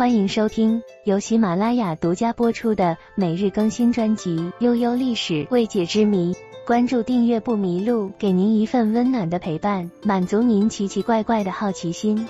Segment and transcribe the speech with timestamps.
[0.00, 6.32] 欢迎收听由喜马拉雅独家播出的每日更新专辑《悠悠历史未解之谜》。
[6.66, 12.26] 关注订阅不迷路，给您一份温暖的陪伴，满足您奇奇怪怪的好奇心。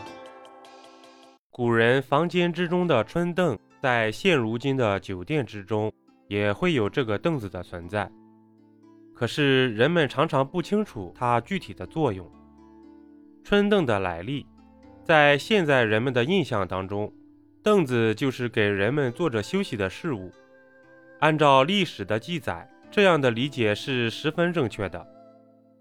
[1.53, 5.93] 古人房间之中的春凳，在现如今的酒店之中
[6.27, 8.11] 也会有这个凳子的存在。
[9.15, 12.29] 可是人们常常不清楚它具体的作用。
[13.45, 14.45] 春凳的来历，
[15.05, 17.09] 在现在人们的印象当中。
[17.63, 20.33] 凳子就是给人们坐着休息的事物。
[21.19, 25.07] 按照历史的记载，这样的理解是十分正确的。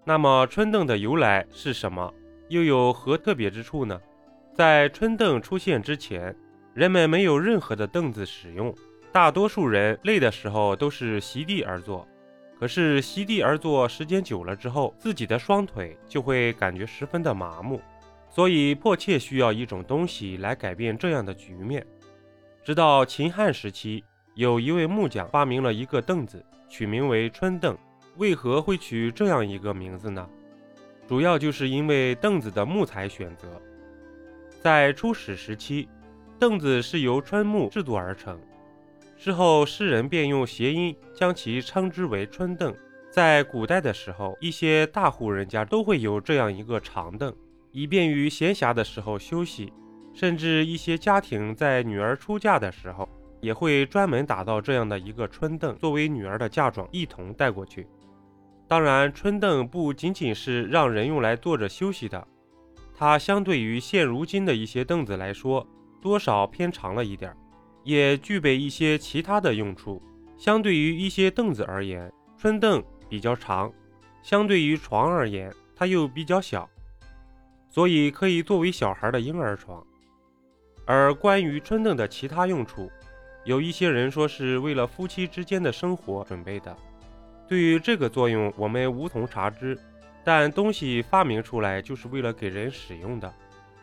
[0.03, 2.13] 那么，春凳的由来是什么？
[2.49, 3.99] 又有何特别之处呢？
[4.53, 6.35] 在春凳出现之前，
[6.73, 8.75] 人们没有任何的凳子使用，
[9.13, 12.05] 大多数人累的时候都是席地而坐。
[12.59, 17.79] 可是，席地而坐时间久了之后，自己的双腿就会感觉十分的麻木。
[18.29, 21.85] 所以迫切需要一种东西来改变这样的局面。
[22.63, 24.03] 直到秦汉时期，
[24.35, 27.77] 有一位木匠发明了一个凳子，取名为春凳。
[28.17, 30.29] 为何会取这样一个名字呢？
[31.07, 33.61] 主要就是因为凳子的木材选择。
[34.61, 35.87] 在初始时期，
[36.37, 38.39] 凳子是由春木制作而成，
[39.17, 42.75] 之后世人便用谐音将其称之为春凳。
[43.09, 47.33] 在古代的时候，一些大户人家都会有这样一个长凳。
[47.71, 49.71] 以便于闲暇的时候休息，
[50.13, 53.07] 甚至一些家庭在女儿出嫁的时候，
[53.41, 57.87] 也会专门打造这样的一个春凳，作为女儿的嫁妆一同带过去。
[58.67, 62.27] 当然，春凳不仅仅是让人用来坐着休息的，
[62.95, 65.65] 它相对于现如今的一些凳子来说，
[66.01, 67.35] 多少偏长了一点，
[67.83, 70.01] 也具备一些其他的用处。
[70.37, 73.69] 相对于一些凳子而言，春凳比较长；
[74.21, 76.69] 相对于床而言，它又比较小。
[77.69, 79.85] 所以可以作为小孩的婴儿床，
[80.85, 82.91] 而关于春凳的其他用处，
[83.45, 86.75] 有一些人说是为了夫妻之间的生活准备的。
[87.47, 89.77] 对于这个作用，我们无从查知。
[90.23, 93.33] 但东西发明出来就是为了给人使用的，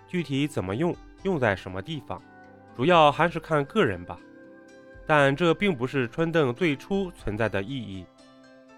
[0.06, 2.20] 具体怎么用，用在什么地方，
[2.76, 4.18] 主要还是看个人吧。
[5.06, 8.04] 但这并不是春凳最初存在的意义。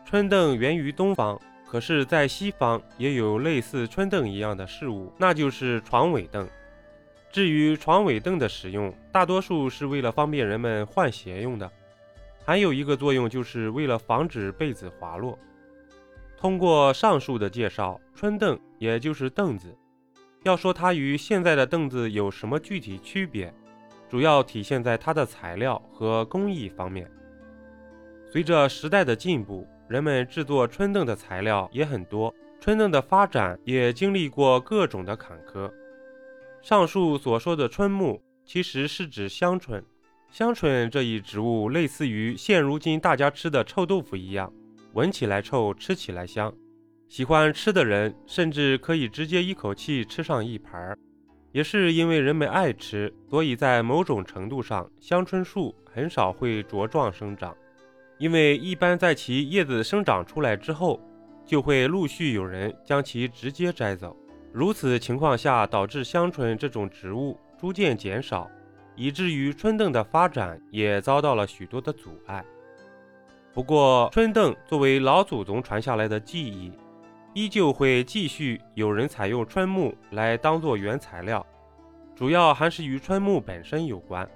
[0.05, 1.41] 春凳源于东方。
[1.71, 6.49] 可是，在西方也有类似春凳一样的事物，那就是床尾凳。
[7.31, 11.71] 至于床尾凳的使用，大多数是为了方便人们换鞋用的，
[12.43, 15.39] 还有一个作用就是为了防止被子滑落。
[16.39, 19.77] 通过上述的介绍，春凳也就是凳子，
[20.45, 23.53] 要说它与现在的凳子有什么具体区别，
[24.09, 27.07] 主要体现在它的材料和工艺方面。
[28.33, 29.69] 随着时代的进步。
[29.89, 35.71] 人们制作春凳的材料也很多，春凳的发展也经历过各种的坎坷。
[36.61, 39.83] 上述所说的春木，其实是指香椿。
[40.31, 44.53] 香椿这一植物类似于现如今大家吃的臭豆腐一样，
[44.93, 46.53] 闻起来臭，吃起来香。
[47.09, 50.99] 喜欢吃的人甚至可以直接一口气吃上一盘儿。
[51.51, 57.57] 也是因为人们爱吃，所以在某种程度上，香椿树很少会茁壮生长。
[58.19, 61.01] 因为一般在其叶子生长出来之后，
[61.47, 64.17] 就会陆续有人将其直接摘走。
[64.53, 68.51] 如此情况下，导致香椿这种植物逐渐减少，
[68.97, 72.45] 以至于春凳的发展也遭到了许多的阻碍。
[73.55, 76.73] 不过，春凳作为老祖宗传下来的技艺，
[77.35, 81.45] 依旧会继续有人采用春木来当做原材料，
[82.17, 84.29] 主要还是与春木本身有关。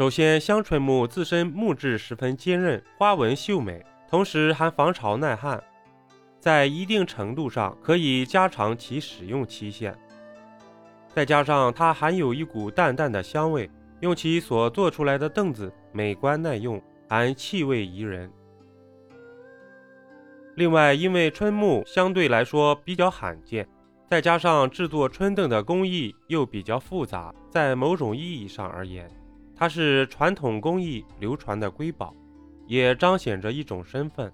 [0.00, 5.62] 首先，香椿木自身木质十分坚韧，花纹秀美，同时还防潮耐旱，
[6.38, 9.94] 在一定程度上可以加长其使用期限。
[11.08, 18.32] 再加上它含有一股淡淡的香味，用其所做出来的凳子美观耐用，还气味宜人。
[20.54, 23.68] 另外，因为春木相对来说比较罕见，
[24.08, 29.06] 再加上制作春凳的工艺又比较复杂，在某种意义上而言。
[29.60, 32.14] 它是传统工艺流传的瑰宝，
[32.66, 34.32] 也彰显着一种身份。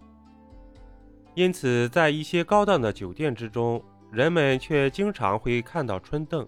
[1.35, 3.83] 因此，在一些高档的酒店之中，
[4.13, 6.47] 人们却经常会看到春凳。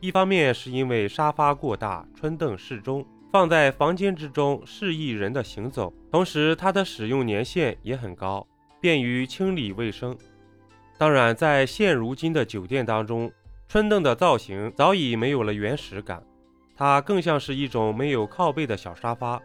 [0.00, 3.02] 一方面是因为沙发过大，春凳适中，
[3.32, 8.46] 放在房间之中适宜人的行走；同时，它的使用年限也很高，
[8.82, 10.14] 便于清理卫生。
[10.98, 13.32] 当然，在现如今的酒店当中，
[13.66, 16.22] 春凳的造型早已没有了原始感。
[16.80, 19.38] 它更像是一种没有靠背的小沙发，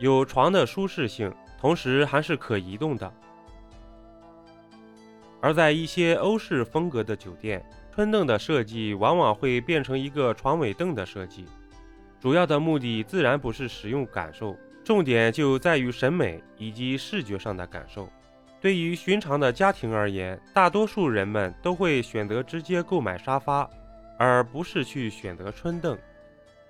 [0.00, 3.08] 有床的舒适性，同时还是可移动的。
[5.40, 7.64] 而在一些欧式风格的酒店，
[7.94, 11.46] 春凳的设计往往会变成一个床尾凳的设计，
[12.20, 18.08] 主要的目的自然不是使用感受，重点就在于审美以及视觉上的感受。
[18.60, 23.70] 对于寻常的家庭而言，大多数人们都会选择直接购买沙发，
[24.18, 25.96] 而不是去选择春凳。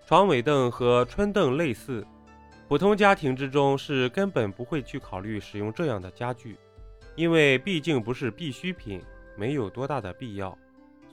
[0.04, 2.04] 床尾凳和春凳类似，
[2.68, 6.56] 普通家庭之中是根本不会去考虑使用这样的家具，
[7.14, 9.00] 因为毕竟不是必需品，
[9.36, 10.56] 没有多大的必要。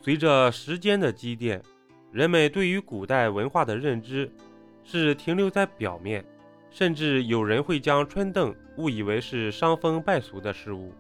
[0.01, 1.61] 随着时间的积淀，
[2.11, 4.29] 人们对于古代文化的认知
[4.83, 6.25] 是停留在表面，
[6.71, 10.91] 甚至有人会将春凳误以为是伤风败俗的事物。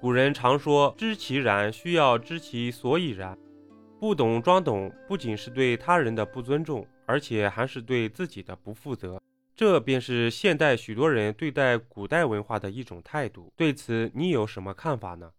[0.00, 3.36] 古人常说“知其然，需要知其所以然”，
[4.00, 9.20] 不懂装懂，不仅是对他人的不尊重，而且还是对自己的不负责。
[9.56, 13.52] 这便是现代许多人对待古代文化的一种态度。
[13.56, 15.30] 对此，你有什么看法呢？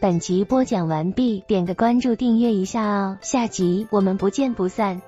[0.00, 5.00] 本集播讲完毕，点个关注，订阅一下哦，下集我们不见不散。